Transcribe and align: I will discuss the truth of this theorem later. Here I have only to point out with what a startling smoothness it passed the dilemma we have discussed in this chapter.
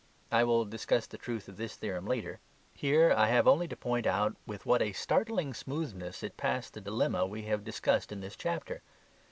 I 0.31 0.43
will 0.43 0.65
discuss 0.65 1.05
the 1.05 1.19
truth 1.19 1.47
of 1.47 1.57
this 1.57 1.75
theorem 1.75 2.07
later. 2.07 2.39
Here 2.73 3.13
I 3.15 3.27
have 3.27 3.47
only 3.47 3.67
to 3.67 3.75
point 3.75 4.07
out 4.07 4.35
with 4.47 4.65
what 4.65 4.81
a 4.81 4.93
startling 4.93 5.53
smoothness 5.53 6.23
it 6.23 6.37
passed 6.37 6.73
the 6.73 6.81
dilemma 6.81 7.27
we 7.27 7.43
have 7.43 7.63
discussed 7.63 8.11
in 8.11 8.19
this 8.19 8.35
chapter. 8.35 8.81